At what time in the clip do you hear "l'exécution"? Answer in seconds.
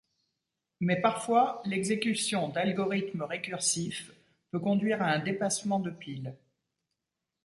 1.63-2.49